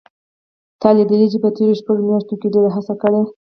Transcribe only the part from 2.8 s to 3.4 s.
کړې